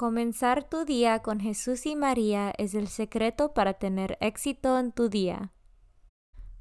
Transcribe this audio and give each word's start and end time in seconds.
Comenzar 0.00 0.64
tu 0.64 0.86
día 0.86 1.18
con 1.18 1.40
Jesús 1.40 1.84
y 1.84 1.94
María 1.94 2.54
es 2.56 2.74
el 2.74 2.88
secreto 2.88 3.52
para 3.52 3.74
tener 3.74 4.16
éxito 4.22 4.78
en 4.78 4.92
tu 4.92 5.10
día. 5.10 5.52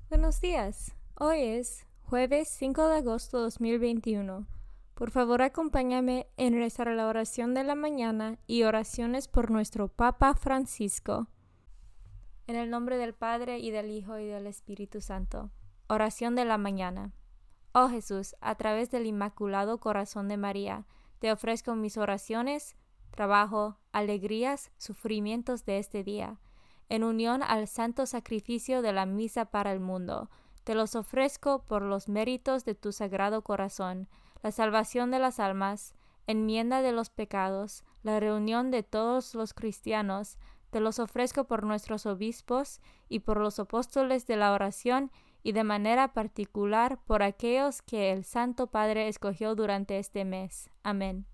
Buenos 0.09 0.41
días. 0.41 0.93
Hoy 1.15 1.39
es 1.39 1.87
jueves 2.03 2.49
5 2.49 2.89
de 2.89 2.97
agosto 2.97 3.37
de 3.37 3.43
2021. 3.43 4.45
Por 4.93 5.11
favor, 5.11 5.41
acompáñame 5.41 6.27
en 6.35 6.55
rezar 6.55 6.89
la 6.89 7.07
oración 7.07 7.53
de 7.53 7.63
la 7.63 7.75
mañana 7.75 8.39
y 8.45 8.63
oraciones 8.63 9.29
por 9.29 9.51
nuestro 9.51 9.87
Papa 9.87 10.33
Francisco. 10.33 11.27
En 12.45 12.57
el 12.57 12.69
nombre 12.69 12.97
del 12.97 13.13
Padre 13.13 13.59
y 13.59 13.71
del 13.71 13.89
Hijo 13.89 14.19
y 14.19 14.25
del 14.25 14.47
Espíritu 14.47 14.99
Santo. 14.99 15.49
Oración 15.87 16.35
de 16.35 16.43
la 16.43 16.57
mañana. 16.57 17.13
Oh 17.71 17.87
Jesús, 17.87 18.35
a 18.41 18.55
través 18.55 18.91
del 18.91 19.05
Inmaculado 19.05 19.79
Corazón 19.79 20.27
de 20.27 20.35
María, 20.35 20.85
te 21.19 21.31
ofrezco 21.31 21.73
mis 21.75 21.95
oraciones, 21.95 22.75
trabajo, 23.19 23.75
alegrías, 23.91 24.71
sufrimientos 24.77 25.65
de 25.65 25.77
este 25.77 26.05
día, 26.05 26.39
en 26.87 27.03
unión 27.03 27.43
al 27.43 27.67
santo 27.67 28.05
sacrificio 28.05 28.81
de 28.81 28.93
la 28.93 29.05
misa 29.05 29.43
para 29.43 29.73
el 29.73 29.81
mundo. 29.81 30.29
Te 30.63 30.73
los 30.73 30.95
ofrezco 30.95 31.65
por 31.65 31.81
los 31.81 32.07
méritos 32.07 32.63
de 32.63 32.75
tu 32.75 32.93
sagrado 32.93 33.41
corazón, 33.41 34.07
la 34.41 34.51
salvación 34.51 35.11
de 35.11 35.19
las 35.19 35.41
almas, 35.41 35.95
enmienda 36.27 36.81
de 36.81 36.93
los 36.93 37.09
pecados, 37.09 37.83
la 38.03 38.21
reunión 38.21 38.71
de 38.71 38.83
todos 38.83 39.35
los 39.35 39.53
cristianos, 39.53 40.37
te 40.69 40.79
los 40.79 40.97
ofrezco 40.97 41.43
por 41.43 41.65
nuestros 41.65 42.05
obispos 42.05 42.79
y 43.09 43.19
por 43.19 43.41
los 43.41 43.59
apóstoles 43.59 44.27
de 44.27 44.37
la 44.37 44.53
oración 44.53 45.11
y 45.43 45.51
de 45.51 45.65
manera 45.65 46.13
particular 46.13 46.99
por 47.05 47.21
aquellos 47.23 47.81
que 47.81 48.13
el 48.13 48.23
Santo 48.23 48.67
Padre 48.67 49.09
escogió 49.09 49.55
durante 49.55 49.99
este 49.99 50.23
mes. 50.23 50.69
Amén. 50.83 51.25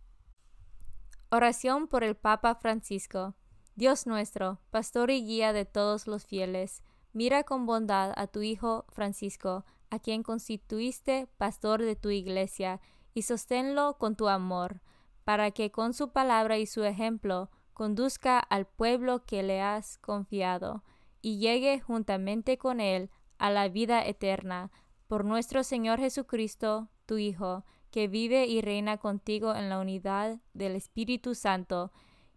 Oración 1.36 1.90
por 1.90 2.06
el 2.06 2.16
Papa 2.16 2.56
Francisco. 2.56 3.36
Dios 3.76 4.08
nuestro, 4.08 4.62
pastor 4.70 5.12
y 5.12 5.22
guía 5.22 5.52
de 5.52 5.66
todos 5.66 6.08
los 6.08 6.26
fieles, 6.26 6.82
mira 7.12 7.44
con 7.44 7.66
bondad 7.66 8.14
a 8.16 8.28
tu 8.28 8.42
Hijo 8.42 8.86
Francisco, 8.88 9.66
a 9.90 10.00
quien 10.00 10.24
constituiste 10.24 11.28
pastor 11.36 11.82
de 11.82 11.98
tu 11.98 12.10
iglesia, 12.10 12.80
y 13.14 13.24
sosténlo 13.24 13.98
con 13.98 14.16
tu 14.16 14.30
amor, 14.30 14.80
para 15.26 15.52
que 15.52 15.74
con 15.74 15.94
su 15.94 16.14
palabra 16.14 16.58
y 16.58 16.66
su 16.68 16.86
ejemplo 16.86 17.52
conduzca 17.74 18.40
al 18.40 18.66
pueblo 18.66 19.26
que 19.26 19.44
le 19.44 19.62
has 19.62 19.98
confiado, 19.98 20.86
y 21.22 21.40
llegue 21.40 21.82
juntamente 21.82 22.58
con 22.58 22.80
él 22.80 23.10
a 23.40 23.50
la 23.50 23.68
vida 23.68 24.06
eterna, 24.06 24.72
por 25.08 25.26
nuestro 25.26 25.66
Señor 25.66 26.00
Jesucristo, 26.00 26.88
tu 27.06 27.18
Hijo, 27.18 27.66
que 27.96 28.10
vive 28.10 28.46
y 28.46 28.60
reina 28.60 28.98
contigo 28.98 29.56
en 29.56 29.70
la 29.70 29.80
unidad 29.80 30.42
del 30.54 30.76
Espíritu 30.76 31.34
Santo, 31.34 31.94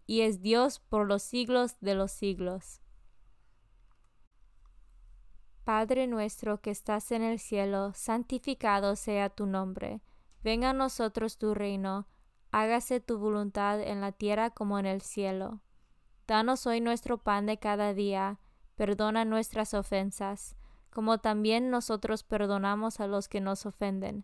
y 0.07 0.21
es 0.21 0.41
Dios 0.41 0.79
por 0.79 1.05
los 1.05 1.21
siglos 1.21 1.75
de 1.81 1.95
los 1.95 2.13
siglos. 2.13 2.79
Padre 5.65 6.07
nuestro 6.07 6.61
que 6.61 6.71
estás 6.71 7.11
en 7.11 7.23
el 7.23 7.39
cielo, 7.39 7.91
santificado 7.93 8.95
sea 8.95 9.29
tu 9.29 9.47
nombre. 9.47 9.99
Venga 10.43 10.69
a 10.69 10.73
nosotros 10.73 11.37
tu 11.37 11.53
reino, 11.53 12.07
hágase 12.51 13.01
tu 13.01 13.17
voluntad 13.17 13.81
en 13.81 13.99
la 13.99 14.13
tierra 14.13 14.51
como 14.51 14.79
en 14.79 14.85
el 14.85 15.01
cielo. 15.01 15.59
Danos 16.25 16.67
hoy 16.67 16.79
nuestro 16.79 17.17
pan 17.17 17.47
de 17.47 17.57
cada 17.57 17.93
día, 17.93 18.39
perdona 18.75 19.25
nuestras 19.25 19.73
ofensas, 19.73 20.55
como 20.89 21.17
también 21.17 21.69
nosotros 21.69 22.23
perdonamos 22.23 23.01
a 23.01 23.07
los 23.07 23.27
que 23.27 23.41
nos 23.41 23.65
ofenden. 23.65 24.23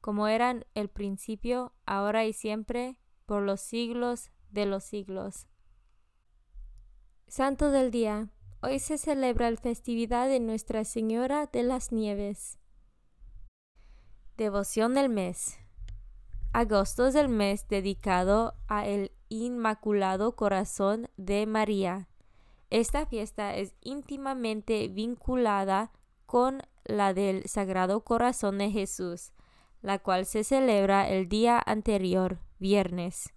como 0.00 0.28
eran 0.28 0.64
el 0.74 0.88
principio, 0.88 1.72
ahora 1.86 2.24
y 2.24 2.32
siempre, 2.32 2.96
por 3.26 3.42
los 3.42 3.60
siglos 3.60 4.30
de 4.50 4.66
los 4.66 4.84
siglos. 4.84 5.46
Santo 7.28 7.70
del 7.70 7.90
Día. 7.90 8.28
Hoy 8.62 8.78
se 8.78 8.98
celebra 8.98 9.50
la 9.50 9.56
festividad 9.56 10.28
de 10.28 10.40
Nuestra 10.40 10.84
Señora 10.84 11.46
de 11.46 11.62
las 11.62 11.92
Nieves. 11.92 12.58
Devoción 14.36 14.94
del 14.94 15.08
mes. 15.08 15.58
Agosto 16.52 17.06
es 17.06 17.14
el 17.14 17.28
mes 17.28 17.68
dedicado 17.68 18.54
a 18.66 18.86
el 18.86 19.12
Inmaculado 19.28 20.34
Corazón 20.34 21.08
de 21.16 21.46
María. 21.46 22.08
Esta 22.68 23.06
fiesta 23.06 23.54
es 23.54 23.74
íntimamente 23.80 24.88
vinculada 24.88 25.92
con 26.26 26.62
la 26.84 27.14
del 27.14 27.48
Sagrado 27.48 28.02
Corazón 28.02 28.58
de 28.58 28.70
Jesús, 28.70 29.32
la 29.82 29.98
cual 29.98 30.26
se 30.26 30.44
celebra 30.44 31.08
el 31.08 31.28
día 31.28 31.62
anterior, 31.64 32.38
viernes. 32.58 33.32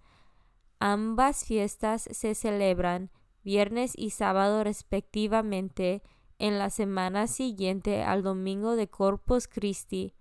Ambas 0.79 1.45
fiestas 1.45 2.07
se 2.11 2.35
celebran 2.35 3.09
viernes 3.43 3.93
y 3.95 4.09
sábado 4.09 4.63
respectivamente 4.63 6.01
en 6.39 6.59
la 6.59 6.69
semana 6.69 7.27
siguiente 7.27 8.03
al 8.03 8.23
domingo 8.23 8.75
de 8.75 8.89
Corpus 8.89 9.47
Christi. 9.47 10.13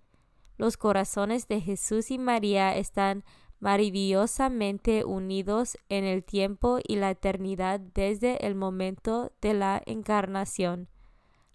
Los 0.57 0.77
corazones 0.77 1.47
de 1.47 1.59
Jesús 1.59 2.11
y 2.11 2.17
María 2.17 2.75
están 2.77 3.23
maravillosamente 3.59 5.05
unidos 5.05 5.77
en 5.89 6.03
el 6.03 6.23
tiempo 6.23 6.79
y 6.85 6.97
la 6.97 7.11
eternidad 7.11 7.79
desde 7.79 8.45
el 8.45 8.55
momento 8.55 9.31
de 9.41 9.53
la 9.53 9.81
encarnación. 9.85 10.89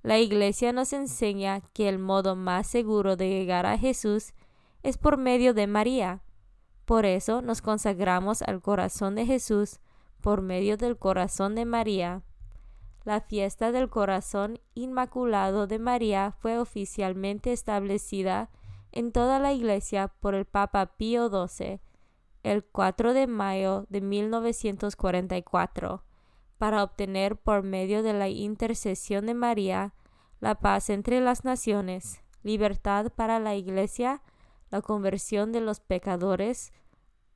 La 0.02 0.18
Iglesia 0.18 0.72
nos 0.72 0.92
enseña 0.92 1.60
que 1.72 1.88
el 1.88 1.98
modo 1.98 2.34
más 2.34 2.66
seguro 2.66 3.16
de 3.16 3.28
llegar 3.28 3.66
a 3.66 3.76
Jesús 3.76 4.32
es 4.82 4.98
por 4.98 5.16
medio 5.16 5.54
de 5.54 5.66
María. 5.66 6.22
Por 6.84 7.04
eso 7.04 7.42
nos 7.42 7.62
consagramos 7.62 8.42
al 8.42 8.60
corazón 8.60 9.14
de 9.14 9.26
Jesús 9.26 9.80
por 10.20 10.42
medio 10.42 10.76
del 10.76 10.98
corazón 10.98 11.54
de 11.54 11.64
María. 11.64 12.22
La 13.04 13.20
fiesta 13.20 13.72
del 13.72 13.88
corazón 13.88 14.60
inmaculado 14.74 15.66
de 15.66 15.78
María 15.78 16.32
fue 16.40 16.58
oficialmente 16.58 17.52
establecida 17.52 18.50
en 18.92 19.12
toda 19.12 19.38
la 19.38 19.52
Iglesia 19.52 20.08
por 20.08 20.34
el 20.34 20.44
Papa 20.44 20.96
Pío 20.96 21.28
XII 21.28 21.80
el 22.42 22.64
4 22.64 23.14
de 23.14 23.26
mayo 23.26 23.86
de 23.88 24.00
1944 24.00 26.04
para 26.56 26.82
obtener 26.82 27.36
por 27.36 27.62
medio 27.62 28.02
de 28.02 28.12
la 28.12 28.28
intercesión 28.28 29.26
de 29.26 29.34
María 29.34 29.94
la 30.40 30.56
paz 30.56 30.90
entre 30.90 31.20
las 31.20 31.44
naciones, 31.44 32.20
libertad 32.42 33.12
para 33.14 33.40
la 33.40 33.54
Iglesia, 33.54 34.22
la 34.70 34.82
conversión 34.82 35.52
de 35.52 35.60
los 35.60 35.80
pecadores, 35.80 36.72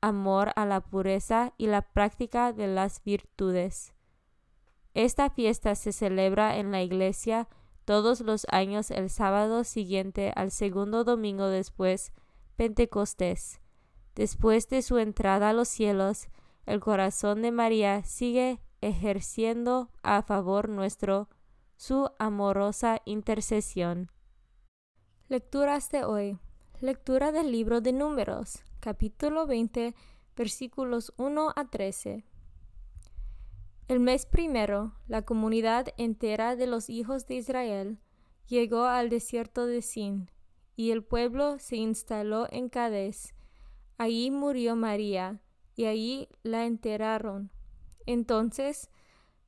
amor 0.01 0.51
a 0.55 0.65
la 0.65 0.81
pureza 0.81 1.53
y 1.57 1.67
la 1.67 1.81
práctica 1.81 2.53
de 2.53 2.67
las 2.67 3.03
virtudes. 3.03 3.93
Esta 4.93 5.29
fiesta 5.29 5.75
se 5.75 5.91
celebra 5.91 6.57
en 6.57 6.71
la 6.71 6.83
Iglesia 6.83 7.47
todos 7.85 8.21
los 8.21 8.45
años 8.49 8.91
el 8.91 9.09
sábado 9.09 9.63
siguiente 9.63 10.31
al 10.35 10.51
segundo 10.51 11.03
domingo 11.03 11.47
después 11.47 12.11
Pentecostés. 12.55 13.59
Después 14.15 14.69
de 14.69 14.81
su 14.81 14.99
entrada 14.99 15.49
a 15.49 15.53
los 15.53 15.67
cielos, 15.67 16.27
el 16.65 16.79
corazón 16.79 17.41
de 17.41 17.51
María 17.51 18.03
sigue 18.03 18.61
ejerciendo 18.81 19.89
a 20.03 20.21
favor 20.21 20.69
nuestro 20.69 21.29
su 21.75 22.09
amorosa 22.19 23.01
intercesión. 23.05 24.11
Lecturas 25.27 25.89
de 25.89 26.03
hoy. 26.03 26.39
Lectura 26.83 27.31
del 27.31 27.49
libro 27.49 27.79
de 27.79 27.93
Números, 27.93 28.61
capítulo 28.81 29.47
20, 29.47 29.95
versículos 30.35 31.13
1 31.15 31.53
a 31.55 31.69
13. 31.69 32.25
El 33.87 34.01
mes 34.01 34.25
primero, 34.25 34.93
la 35.07 35.21
comunidad 35.21 35.93
entera 35.95 36.57
de 36.57 36.67
los 36.67 36.89
hijos 36.89 37.25
de 37.25 37.35
Israel 37.35 37.99
llegó 38.49 38.83
al 38.83 39.09
desierto 39.09 39.65
de 39.65 39.81
Sin, 39.81 40.29
y 40.75 40.91
el 40.91 41.05
pueblo 41.05 41.57
se 41.57 41.77
instaló 41.77 42.47
en 42.51 42.67
Cades. 42.67 43.33
Allí 43.97 44.29
murió 44.29 44.75
María, 44.75 45.39
y 45.77 45.85
allí 45.85 46.27
la 46.43 46.65
enterraron. 46.65 47.49
Entonces 48.05 48.89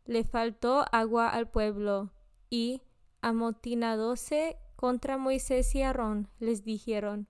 le 0.05 0.23
faltó 0.23 0.85
agua 0.93 1.27
al 1.27 1.49
pueblo, 1.49 2.11
y, 2.49 2.81
amotinadose 3.19 4.57
contra 4.75 5.17
Moisés 5.17 5.73
y 5.75 5.81
Aarón, 5.81 6.29
les 6.39 6.63
dijeron, 6.63 7.27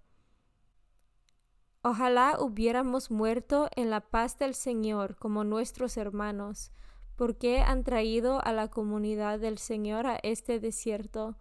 Ojalá 1.82 2.38
hubiéramos 2.40 3.12
muerto 3.12 3.70
en 3.76 3.92
la 3.92 4.02
paz 4.02 4.40
del 4.40 4.56
Señor 4.56 5.18
como 5.18 5.44
nuestros 5.44 5.98
hermanos, 5.98 6.72
porque 7.16 7.60
han 7.60 7.84
traído 7.84 8.44
a 8.44 8.52
la 8.54 8.70
comunidad 8.70 9.40
del 9.40 9.60
Señor 9.60 10.08
a 10.08 10.18
este 10.24 10.60
desierto, 10.60 11.38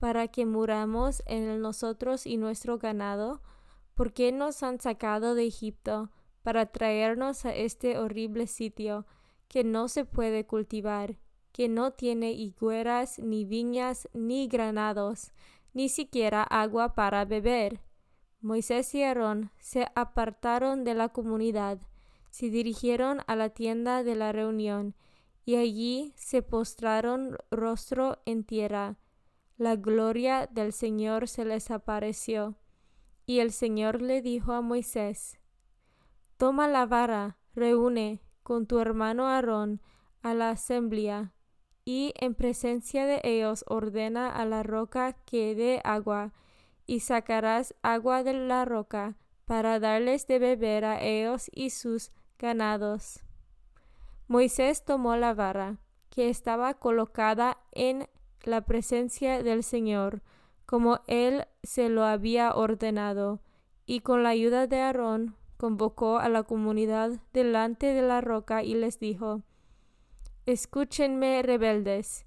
para 0.00 0.26
que 0.28 0.46
muramos 0.46 1.22
en 1.26 1.60
nosotros 1.60 2.26
y 2.26 2.36
nuestro 2.36 2.78
ganado, 2.78 3.40
porque 3.94 4.32
nos 4.32 4.62
han 4.64 4.80
sacado 4.80 5.36
de 5.36 5.46
Egipto, 5.46 6.10
para 6.42 6.66
traernos 6.66 7.44
a 7.44 7.54
este 7.54 7.96
horrible 7.96 8.48
sitio, 8.48 9.06
que 9.46 9.62
no 9.62 9.86
se 9.86 10.04
puede 10.04 10.44
cultivar, 10.44 11.16
que 11.54 11.70
no 11.70 11.92
tiene 11.92 12.32
higueras, 12.32 13.18
ni 13.18 13.46
viñas, 13.46 14.10
ni 14.12 14.46
granados, 14.46 15.32
ni 15.72 15.88
siquiera 15.88 16.42
agua 16.42 16.94
para 16.94 17.24
beber 17.24 17.80
Moisés 18.44 18.94
y 18.94 19.02
Aarón 19.02 19.50
se 19.58 19.86
apartaron 19.94 20.84
de 20.84 20.92
la 20.92 21.08
comunidad, 21.08 21.80
se 22.28 22.50
dirigieron 22.50 23.22
a 23.26 23.36
la 23.36 23.48
tienda 23.48 24.02
de 24.02 24.14
la 24.16 24.32
reunión, 24.32 24.94
y 25.46 25.56
allí 25.56 26.12
se 26.14 26.42
postraron 26.42 27.38
rostro 27.50 28.18
en 28.26 28.44
tierra. 28.44 28.98
La 29.56 29.76
gloria 29.76 30.46
del 30.46 30.74
Señor 30.74 31.26
se 31.26 31.46
les 31.46 31.70
apareció. 31.70 32.56
Y 33.24 33.38
el 33.38 33.50
Señor 33.50 34.02
le 34.02 34.20
dijo 34.20 34.52
a 34.52 34.60
Moisés, 34.60 35.38
Toma 36.36 36.68
la 36.68 36.84
vara, 36.84 37.38
reúne 37.54 38.20
con 38.42 38.66
tu 38.66 38.78
hermano 38.78 39.26
Aarón 39.26 39.80
a 40.20 40.34
la 40.34 40.50
asamblea, 40.50 41.32
y 41.84 42.14
en 42.18 42.34
presencia 42.34 43.06
de 43.06 43.20
ellos 43.24 43.64
ordena 43.68 44.30
a 44.30 44.44
la 44.44 44.62
roca 44.62 45.12
que 45.24 45.54
dé 45.54 45.80
agua, 45.84 46.32
y 46.86 47.00
sacarás 47.00 47.74
agua 47.82 48.22
de 48.22 48.34
la 48.34 48.64
roca 48.64 49.16
para 49.46 49.80
darles 49.80 50.26
de 50.26 50.38
beber 50.38 50.84
a 50.84 51.02
ellos 51.02 51.50
y 51.52 51.70
sus 51.70 52.12
ganados. 52.38 53.20
Moisés 54.28 54.84
tomó 54.84 55.16
la 55.16 55.34
vara, 55.34 55.78
que 56.10 56.28
estaba 56.28 56.74
colocada 56.74 57.58
en 57.72 58.08
la 58.42 58.62
presencia 58.62 59.42
del 59.42 59.62
Señor, 59.62 60.22
como 60.66 61.00
él 61.06 61.46
se 61.62 61.88
lo 61.88 62.04
había 62.04 62.54
ordenado, 62.54 63.40
y 63.86 64.00
con 64.00 64.22
la 64.22 64.30
ayuda 64.30 64.66
de 64.66 64.80
Aarón 64.80 65.36
convocó 65.56 66.18
a 66.18 66.28
la 66.28 66.42
comunidad 66.42 67.20
delante 67.32 67.86
de 67.86 68.02
la 68.02 68.20
roca 68.20 68.62
y 68.62 68.74
les 68.74 68.98
dijo, 68.98 69.42
Escúchenme, 70.46 71.42
rebeldes, 71.42 72.26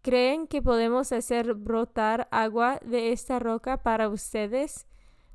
¿Creen 0.00 0.46
que 0.46 0.62
podemos 0.62 1.12
hacer 1.12 1.52
brotar 1.52 2.28
agua 2.30 2.80
de 2.82 3.12
esta 3.12 3.38
roca 3.38 3.82
para 3.82 4.08
ustedes? 4.08 4.86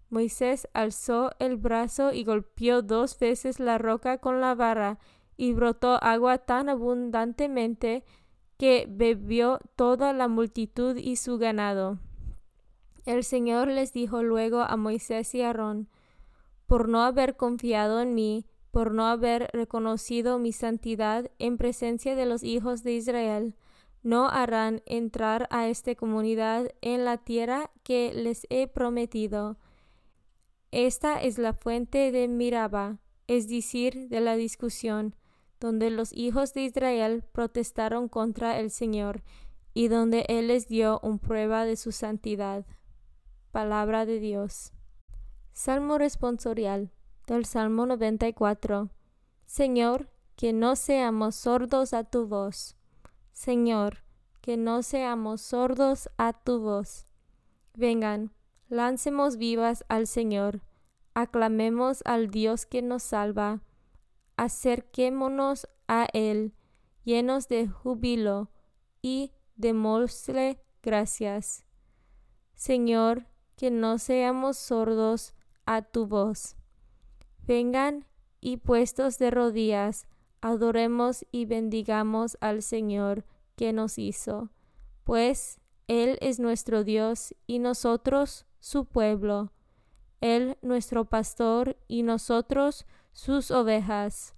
Moisés 0.09 0.68
alzó 0.74 1.30
el 1.38 1.57
brazo 1.57 2.12
y 2.12 2.24
golpeó 2.24 2.81
dos 2.81 3.19
veces 3.19 3.59
la 3.59 3.77
roca 3.77 4.18
con 4.18 4.41
la 4.41 4.56
vara, 4.56 4.97
y 5.38 5.53
brotó 5.53 6.01
agua 6.01 6.39
tan 6.39 6.69
abundantemente 6.69 8.03
que 8.57 8.88
bebió 8.89 9.59
toda 9.75 10.12
la 10.12 10.27
multitud 10.27 10.97
y 10.97 11.18
su 11.18 11.38
ganado. 11.38 12.00
El 13.06 13.24
Señor 13.24 13.68
les 13.68 13.94
dijo 13.94 14.24
luego 14.24 14.62
a 14.62 14.75
Moisés 14.75 15.35
y 15.35 15.44
Aarón, 15.44 15.88
por 16.65 16.89
no 16.89 17.03
haber 17.03 17.35
confiado 17.35 18.01
en 18.01 18.15
mí, 18.15 18.47
por 18.74 18.92
no 18.92 19.06
haber 19.06 19.52
reconocido 19.54 20.40
mi 20.40 20.52
santidad 20.52 21.30
en 21.38 21.60
presencia 21.60 22.16
de 22.16 22.25
los 22.25 22.42
hijos 22.42 22.81
de 22.81 22.94
Israel, 22.94 23.54
no 24.02 24.28
harán 24.28 24.81
entrar 24.88 25.48
a 25.52 25.68
esta 25.68 25.94
comunidad 25.94 26.72
en 26.81 27.06
la 27.06 27.20
tierra 27.20 27.70
que 27.84 28.12
les 28.16 28.48
he 28.50 28.68
prometido. 28.68 29.60
Esta 30.72 31.22
es 31.22 31.38
la 31.38 31.54
fuente 31.54 32.12
de 32.12 32.28
Miraba, 32.28 32.98
es 33.28 33.48
decir, 33.48 34.10
de 34.10 34.22
la 34.22 34.36
discusión, 34.36 35.16
donde 35.60 35.92
los 35.92 36.12
hijos 36.12 36.56
de 36.56 36.64
Israel 36.64 37.24
protestaron 37.31 38.10
contra 38.10 38.60
el 38.60 38.72
Señor 38.72 39.22
y 39.76 39.88
donde 39.88 40.26
Él 40.30 40.48
les 40.48 40.68
dio 40.68 41.00
un 41.04 41.19
prueba 41.19 41.64
de 41.64 41.76
su 41.76 41.92
santidad. 41.92 42.66
Palabra 43.52 44.08
de 44.08 44.19
Dios. 44.19 44.74
Salmo 45.52 46.00
responsorial 46.00 46.90
del 47.28 47.46
Salmo 47.46 47.86
94. 47.86 48.90
Señor, 49.46 50.10
que 50.36 50.54
no 50.54 50.75
seamos 50.75 51.36
sordos 51.36 51.94
a 51.94 52.04
tu 52.04 52.28
voz. 52.28 52.75
Señor, 53.31 54.04
que 54.42 54.58
no 54.58 54.84
seamos 54.84 55.42
sordos 55.42 56.10
a 56.18 56.34
tu 56.34 56.60
voz. 56.60 57.08
Vengan, 57.75 58.34
lancemos 58.68 59.38
vivas 59.38 59.86
al 59.88 60.08
Señor, 60.08 60.62
aclamemos 61.14 62.02
al 62.06 62.30
Dios 62.30 62.66
que 62.66 62.81
nos 62.81 63.04
salva, 63.04 63.62
acerquémonos 64.36 65.68
a 65.88 66.08
Él, 66.14 66.54
llenos 67.04 67.48
de 67.48 67.68
júbilo, 67.68 68.50
y 69.02 69.31
démosle 69.56 70.62
gracias. 70.81 71.66
Señor, 72.54 73.28
que 73.56 73.72
no 73.72 73.98
seamos 73.98 74.58
sordos 74.58 75.34
a 75.66 75.81
tu 75.81 76.06
voz. 76.08 76.56
Vengan 77.45 78.06
y 78.40 78.57
puestos 78.57 79.18
de 79.18 79.31
rodillas, 79.31 80.07
adoremos 80.42 81.25
y 81.31 81.45
bendigamos 81.45 82.38
al 82.42 82.62
Señor 82.62 83.25
que 83.56 83.74
nos 83.74 83.98
hizo, 83.98 84.50
pues 85.04 85.60
Él 85.88 86.18
es 86.22 86.40
nuestro 86.40 86.84
Dios 86.84 87.36
y 87.45 87.60
nosotros 87.60 88.45
su 88.60 88.86
pueblo, 88.86 89.51
Él 90.22 90.57
nuestro 90.62 91.06
pastor 91.06 91.78
y 91.88 92.04
nosotros 92.04 92.86
sus 93.12 93.51
ovejas. 93.51 94.36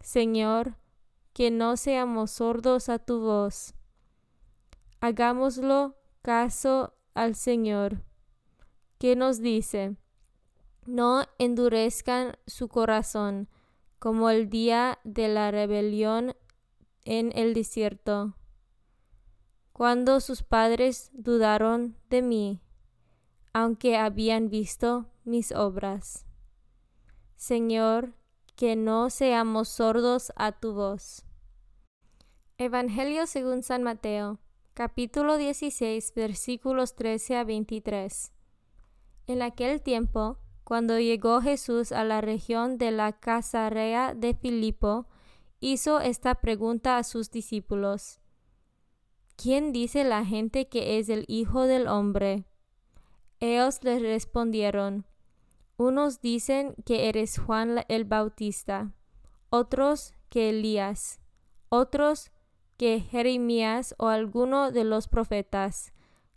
Señor, 0.00 0.76
que 1.32 1.50
no 1.50 1.76
seamos 1.76 2.30
sordos 2.30 2.88
a 2.88 2.98
tu 2.98 3.20
voz. 3.20 3.74
Hagámoslo 5.00 5.96
caso 6.22 6.94
al 7.14 7.34
Señor, 7.34 8.02
que 8.98 9.16
nos 9.16 9.40
dice, 9.40 9.96
no 10.86 11.24
endurezcan 11.38 12.36
su 12.46 12.68
corazón, 12.68 13.48
como 13.98 14.30
el 14.30 14.50
día 14.50 14.98
de 15.04 15.28
la 15.28 15.50
rebelión 15.50 16.36
en 17.04 17.32
el 17.34 17.54
desierto, 17.54 18.36
cuando 19.72 20.20
sus 20.20 20.42
padres 20.42 21.10
dudaron 21.12 21.96
de 22.10 22.22
mí, 22.22 22.60
aunque 23.52 23.96
habían 23.96 24.48
visto 24.48 25.06
mis 25.24 25.52
obras. 25.52 26.26
Señor, 27.36 28.14
que 28.56 28.76
no 28.76 29.10
seamos 29.10 29.68
sordos 29.68 30.32
a 30.36 30.52
tu 30.52 30.74
voz. 30.74 31.24
Evangelio 32.56 33.26
según 33.26 33.62
San 33.62 33.82
Mateo, 33.82 34.38
capítulo 34.74 35.36
16, 35.36 36.14
versículos 36.14 36.94
13 36.94 37.36
a 37.36 37.44
23. 37.44 38.32
En 39.26 39.42
aquel 39.42 39.82
tiempo, 39.82 40.38
cuando 40.64 40.98
llegó 40.98 41.40
Jesús 41.42 41.92
a 41.92 42.04
la 42.04 42.20
región 42.20 42.78
de 42.78 42.90
la 42.90 43.12
Casarea 43.12 44.14
de 44.14 44.34
Filipo, 44.34 45.06
hizo 45.60 46.00
esta 46.00 46.36
pregunta 46.36 46.98
a 46.98 47.04
sus 47.04 47.30
discípulos. 47.30 48.20
¿Quién 49.36 49.72
dice 49.72 50.04
la 50.04 50.24
gente 50.24 50.68
que 50.68 50.98
es 50.98 51.08
el 51.08 51.24
Hijo 51.28 51.66
del 51.66 51.86
Hombre? 51.86 52.46
Ellos 53.40 53.80
le 53.82 53.98
respondieron, 53.98 55.06
unos 55.76 56.20
dicen 56.20 56.74
que 56.86 57.08
eres 57.08 57.38
Juan 57.38 57.84
el 57.88 58.04
Bautista, 58.04 58.92
otros 59.50 60.14
que 60.30 60.50
Elías, 60.50 61.20
otros 61.68 62.30
que 62.76 63.00
Jeremías 63.00 63.94
o 63.98 64.08
alguno 64.08 64.70
de 64.70 64.84
los 64.84 65.08
profetas. 65.08 65.92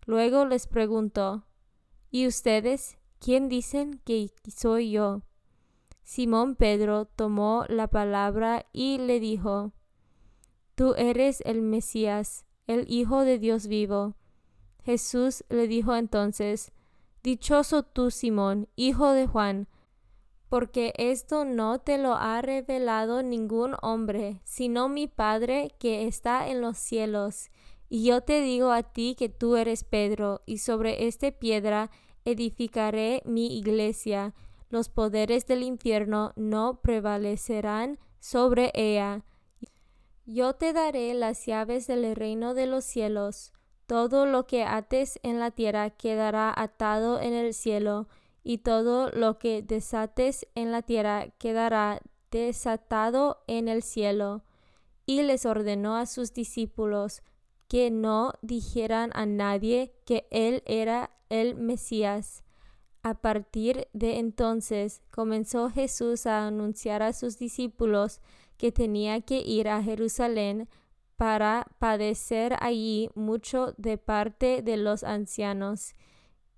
Luego 0.05 0.45
les 0.45 0.67
preguntó, 0.67 1.45
¿y 2.09 2.27
ustedes 2.27 2.97
¿Quién 3.19 3.49
dicen 3.49 3.99
que 4.05 4.31
soy 4.55 4.91
yo? 4.91 5.21
Simón 6.03 6.55
Pedro 6.55 7.05
tomó 7.05 7.65
la 7.67 7.87
palabra 7.87 8.65
y 8.71 8.97
le 8.99 9.19
dijo, 9.19 9.73
Tú 10.75 10.93
eres 10.95 11.41
el 11.45 11.61
Mesías, 11.61 12.45
el 12.67 12.85
Hijo 12.89 13.23
de 13.23 13.39
Dios 13.39 13.67
vivo. 13.67 14.15
Jesús 14.83 15.43
le 15.49 15.67
dijo 15.67 15.95
entonces, 15.95 16.71
Dichoso 17.23 17.83
tú, 17.83 18.09
Simón, 18.09 18.69
hijo 18.77 19.11
de 19.11 19.27
Juan, 19.27 19.67
porque 20.47 20.93
esto 20.97 21.43
no 21.43 21.79
te 21.79 21.97
lo 21.97 22.15
ha 22.15 22.41
revelado 22.41 23.21
ningún 23.21 23.75
hombre, 23.81 24.39
sino 24.45 24.87
mi 24.87 25.07
Padre 25.07 25.75
que 25.77 26.07
está 26.07 26.47
en 26.47 26.61
los 26.61 26.77
cielos. 26.77 27.49
Y 27.89 28.05
yo 28.05 28.21
te 28.21 28.41
digo 28.41 28.71
a 28.71 28.83
ti 28.83 29.15
que 29.17 29.27
tú 29.27 29.57
eres 29.57 29.83
Pedro, 29.83 30.41
y 30.45 30.59
sobre 30.59 31.07
esta 31.07 31.31
piedra 31.31 31.91
edificaré 32.27 33.21
mi 33.25 33.57
iglesia, 33.57 34.33
los 34.69 34.89
poderes 34.89 35.47
del 35.47 35.63
infierno 35.63 36.33
no 36.35 36.81
prevalecerán 36.81 37.99
sobre 38.19 38.71
ella. 38.75 39.23
Yo 40.25 40.53
te 40.53 40.73
daré 40.73 41.13
las 41.13 41.45
llaves 41.45 41.87
del 41.87 42.13
reino 42.15 42.53
de 42.53 42.65
los 42.65 42.83
cielos. 42.83 43.53
Todo 43.85 44.25
lo 44.25 44.45
que 44.45 44.65
ates 44.65 45.19
en 45.23 45.39
la 45.39 45.51
tierra 45.51 45.89
quedará 45.91 46.53
atado 46.53 47.21
en 47.21 47.33
el 47.33 47.53
cielo, 47.53 48.09
y 48.43 48.57
todo 48.57 49.09
lo 49.11 49.39
que 49.39 49.61
desates 49.61 50.47
en 50.53 50.73
la 50.73 50.81
tierra 50.81 51.29
quedará 51.37 52.01
desatado 52.29 53.43
en 53.47 53.69
el 53.69 53.83
cielo. 53.83 54.43
Y 55.05 55.21
les 55.21 55.45
ordenó 55.45 55.95
a 55.95 56.05
sus 56.05 56.33
discípulos 56.33 57.21
que 57.67 57.91
no 57.91 58.33
dijeran 58.41 59.11
a 59.13 59.25
nadie 59.25 59.93
que 60.05 60.27
él 60.31 60.63
era 60.65 61.11
el 61.29 61.55
Mesías. 61.55 62.43
A 63.03 63.15
partir 63.15 63.87
de 63.93 64.19
entonces 64.19 65.01
comenzó 65.11 65.69
Jesús 65.69 66.25
a 66.25 66.47
anunciar 66.47 67.03
a 67.03 67.13
sus 67.13 67.37
discípulos 67.37 68.21
que 68.57 68.71
tenía 68.71 69.21
que 69.21 69.39
ir 69.39 69.69
a 69.69 69.81
Jerusalén 69.81 70.67
para 71.15 71.67
padecer 71.79 72.55
allí 72.59 73.09
mucho 73.15 73.73
de 73.77 73.97
parte 73.97 74.61
de 74.61 74.77
los 74.77 75.03
ancianos, 75.03 75.95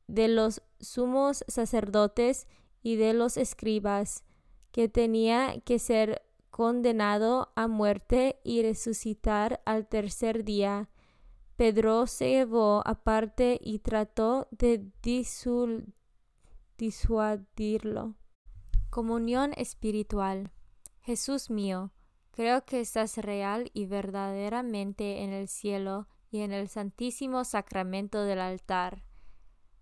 de 0.08 0.28
los 0.28 0.62
sumos 0.80 1.46
sacerdotes 1.48 2.48
y 2.82 2.96
de 2.96 3.14
los 3.14 3.38
escribas, 3.38 4.24
que 4.72 4.90
tenía 4.90 5.60
que 5.62 5.80
ser 5.80 6.24
condenado 6.50 7.52
a 7.56 7.68
muerte 7.68 8.40
y 8.44 8.62
resucitar 8.62 9.62
al 9.66 9.88
tercer 9.88 10.44
día. 10.44 10.90
Pedro 11.60 12.08
se 12.08 12.30
llevó 12.30 12.82
aparte 12.86 13.60
y 13.62 13.80
trató 13.80 14.48
de 14.50 14.90
disuadirlo. 16.78 18.16
Comunión 18.90 19.52
espiritual. 19.58 20.54
Jesús 21.02 21.50
mío, 21.50 21.92
creo 22.32 22.64
que 22.64 22.80
estás 22.80 23.18
real 23.18 23.72
y 23.74 23.88
verdaderamente 23.88 25.22
en 25.24 25.34
el 25.34 25.50
cielo 25.50 26.08
y 26.32 26.44
en 26.44 26.54
el 26.54 26.70
santísimo 26.70 27.44
sacramento 27.44 28.24
del 28.24 28.40
altar. 28.40 29.04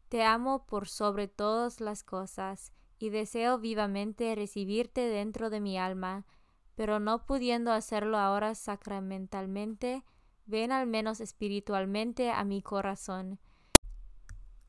Te 0.10 0.24
amo 0.24 0.66
por 0.66 0.88
sobre 0.88 1.28
todas 1.28 1.80
las 1.80 2.02
cosas 2.04 2.74
y 2.98 3.12
deseo 3.12 3.60
vivamente 3.60 4.34
recibirte 4.34 5.02
dentro 5.02 5.52
de 5.52 5.60
mi 5.60 5.78
alma, 5.78 6.26
pero 6.74 7.00
no 7.00 7.28
pudiendo 7.28 7.72
hacerlo 7.72 8.18
ahora 8.18 8.56
sacramentalmente, 8.56 10.04
ven 10.48 10.72
al 10.72 10.88
menos 10.88 11.20
espiritualmente 11.20 12.32
a 12.32 12.44
mi 12.44 12.62
corazón. 12.62 13.40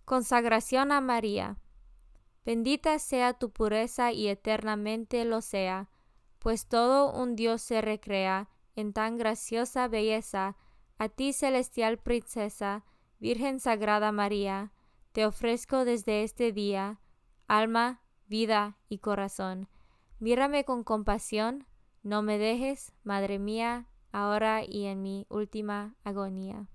Consagración 0.04 0.92
a 0.92 1.00
María. 1.00 1.58
Bendita 2.44 2.98
sea 2.98 3.34
tu 3.34 3.50
pureza 3.50 4.12
y 4.12 4.28
eternamente 4.28 5.24
lo 5.24 5.40
sea, 5.40 5.90
pues 6.38 6.66
todo 6.66 7.12
un 7.12 7.36
Dios 7.36 7.62
se 7.62 7.80
recrea 7.80 8.48
en 8.74 8.92
tan 8.92 9.16
graciosa 9.16 9.88
belleza. 9.88 10.56
A 10.98 11.08
ti, 11.08 11.32
celestial 11.32 11.98
princesa, 11.98 12.84
Virgen 13.18 13.60
Sagrada 13.60 14.12
María, 14.12 14.72
te 15.12 15.26
ofrezco 15.26 15.84
desde 15.84 16.22
este 16.22 16.52
día, 16.52 17.00
alma, 17.46 18.02
vida 18.26 18.78
y 18.88 18.98
corazón. 18.98 19.68
Mírame 20.18 20.64
con 20.64 20.84
compasión, 20.84 21.66
no 22.02 22.22
me 22.22 22.38
dejes, 22.38 22.92
Madre 23.02 23.38
mía, 23.38 23.88
ahora 24.12 24.64
y 24.64 24.86
en 24.86 25.02
mi 25.02 25.26
última 25.28 25.96
agonía. 26.04 26.68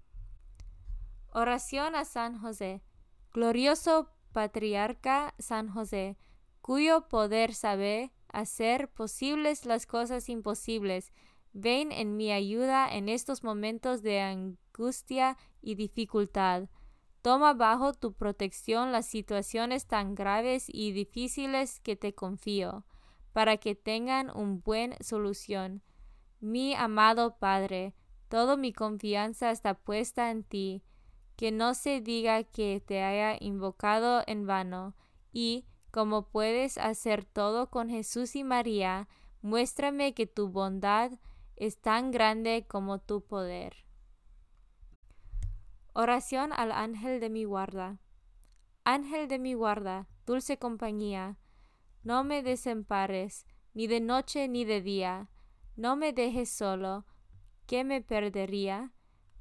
Oración 1.29 1.95
a 1.95 2.05
San 2.05 2.39
José. 2.39 2.83
Glorioso 3.31 4.09
patriarca 4.31 5.33
San 5.39 5.69
José, 5.69 6.17
cuyo 6.61 7.07
poder 7.07 7.53
sabe 7.53 8.11
hacer 8.27 8.89
posibles 8.89 9.65
las 9.65 9.85
cosas 9.85 10.27
imposibles, 10.29 11.13
ven 11.53 11.91
en 11.91 12.17
mi 12.17 12.31
ayuda 12.31 12.93
en 12.93 13.09
estos 13.09 13.43
momentos 13.43 14.01
de 14.01 14.21
angustia 14.21 15.37
y 15.61 15.75
dificultad. 15.75 16.69
Toma 17.21 17.53
bajo 17.53 17.93
tu 17.93 18.13
protección 18.13 18.91
las 18.91 19.05
situaciones 19.05 19.87
tan 19.87 20.13
graves 20.13 20.65
y 20.67 20.91
difíciles 20.91 21.79
que 21.79 21.95
te 21.95 22.13
confío, 22.13 22.85
para 23.31 23.57
que 23.57 23.75
tengan 23.75 24.29
una 24.35 24.59
buena 24.63 24.97
solución. 24.99 25.81
Mi 26.43 26.75
amado 26.75 27.37
Padre, 27.37 27.95
toda 28.27 28.57
mi 28.57 28.73
confianza 28.73 29.49
está 29.49 29.75
puesta 29.75 30.29
en 30.29 30.43
ti, 30.43 30.83
que 31.37 31.53
no 31.53 31.73
se 31.73 32.01
diga 32.01 32.43
que 32.43 32.83
te 32.85 33.01
haya 33.01 33.37
invocado 33.39 34.23
en 34.27 34.45
vano, 34.45 34.93
y, 35.31 35.65
como 35.89 36.27
puedes 36.27 36.77
hacer 36.77 37.23
todo 37.23 37.69
con 37.69 37.89
Jesús 37.89 38.35
y 38.35 38.43
María, 38.43 39.07
muéstrame 39.41 40.13
que 40.13 40.27
tu 40.27 40.49
bondad 40.49 41.13
es 41.55 41.79
tan 41.79 42.11
grande 42.11 42.65
como 42.67 42.99
tu 42.99 43.21
poder. 43.21 43.85
Oración 45.93 46.51
al 46.51 46.73
ángel 46.73 47.21
de 47.21 47.29
mi 47.29 47.45
guarda. 47.45 47.99
Ángel 48.83 49.29
de 49.29 49.39
mi 49.39 49.53
guarda, 49.53 50.09
dulce 50.25 50.59
compañía, 50.59 51.37
no 52.03 52.25
me 52.25 52.43
desempares, 52.43 53.45
ni 53.73 53.87
de 53.87 54.01
noche 54.01 54.49
ni 54.49 54.65
de 54.65 54.81
día 54.81 55.29
no 55.75 55.95
me 55.95 56.13
dejes 56.13 56.49
solo, 56.49 57.05
que 57.65 57.83
me 57.83 58.01
perdería, 58.01 58.91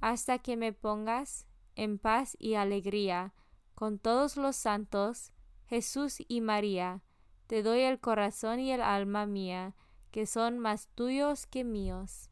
hasta 0.01 0.39
que 0.39 0.57
me 0.57 0.73
pongas 0.73 1.47
en 1.75 1.99
paz 1.99 2.37
y 2.39 2.55
alegría 2.55 3.35
con 3.75 3.99
todos 3.99 4.37
los 4.37 4.57
santos, 4.57 5.33
Jesús 5.67 6.19
y 6.29 6.41
María. 6.41 7.03
Te 7.47 7.63
doy 7.63 7.81
el 7.81 8.01
corazón 8.01 8.61
y 8.61 8.73
el 8.73 8.81
alma 8.81 9.27
mía, 9.27 9.75
que 10.11 10.27
son 10.27 10.59
más 10.59 10.89
tuyos 10.95 11.47
que 11.47 11.65
míos. 11.65 12.31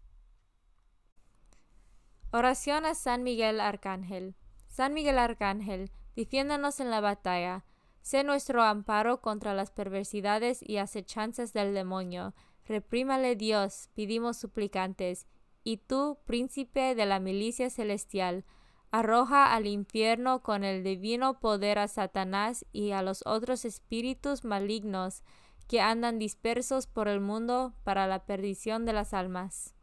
Oración 2.32 2.86
a 2.86 2.94
San 2.94 3.22
Miguel 3.22 3.60
Arcángel. 3.60 4.36
San 4.68 4.94
Miguel 4.94 5.18
Arcángel, 5.18 5.90
defiéndanos 6.14 6.78
en 6.80 6.90
la 6.90 7.00
batalla. 7.00 7.64
Sé 8.02 8.22
nuestro 8.22 8.62
amparo 8.62 9.20
contra 9.20 9.52
las 9.52 9.70
perversidades 9.70 10.62
y 10.62 10.76
acechanzas 10.76 11.52
del 11.52 11.74
demonio 11.74 12.34
Reprímale 12.70 13.34
Dios, 13.34 13.88
pedimos 13.96 14.36
suplicantes, 14.36 15.26
y 15.64 15.78
tú, 15.78 16.18
príncipe 16.24 16.94
de 16.94 17.04
la 17.04 17.18
milicia 17.18 17.68
celestial, 17.68 18.44
arroja 18.92 19.52
al 19.52 19.66
infierno 19.66 20.44
con 20.44 20.62
el 20.62 20.84
divino 20.84 21.40
poder 21.40 21.80
a 21.80 21.88
Satanás 21.88 22.64
y 22.70 22.92
a 22.92 23.02
los 23.02 23.26
otros 23.26 23.64
espíritus 23.64 24.44
malignos 24.44 25.24
que 25.66 25.80
andan 25.80 26.20
dispersos 26.20 26.86
por 26.86 27.08
el 27.08 27.18
mundo 27.18 27.74
para 27.82 28.06
la 28.06 28.24
perdición 28.24 28.84
de 28.84 28.92
las 28.92 29.14
almas. 29.14 29.74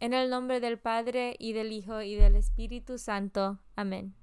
En 0.00 0.14
el 0.14 0.30
nombre 0.30 0.60
del 0.60 0.78
Padre 0.78 1.36
y 1.38 1.52
del 1.52 1.72
Hijo 1.72 2.00
y 2.00 2.14
del 2.14 2.36
Espíritu 2.36 2.96
Santo. 2.96 3.58
Amén. 3.76 4.14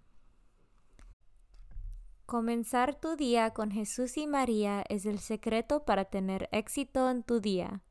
Comenzar 2.31 2.95
tu 2.95 3.17
día 3.17 3.49
con 3.49 3.71
Jesús 3.71 4.15
y 4.15 4.25
María 4.25 4.85
es 4.87 5.05
el 5.05 5.19
secreto 5.19 5.83
para 5.83 6.05
tener 6.05 6.47
éxito 6.53 7.09
en 7.09 7.23
tu 7.23 7.41
día. 7.41 7.81